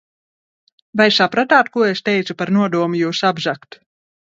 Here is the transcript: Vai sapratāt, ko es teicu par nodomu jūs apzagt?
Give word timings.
Vai 1.01 1.07
sapratāt, 1.17 1.69
ko 1.77 1.85
es 1.89 2.03
teicu 2.09 2.39
par 2.41 2.55
nodomu 2.59 3.01
jūs 3.03 3.23
apzagt? 3.33 3.81